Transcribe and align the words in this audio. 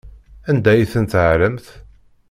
Anda 0.49 0.69
ay 0.73 0.83
ten-tɛerramt? 0.91 1.65